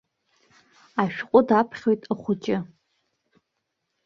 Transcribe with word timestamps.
Ашәҟәы 1.01 1.39
даԥхьоит 1.47 2.01
ахәыҷы. 2.13 2.57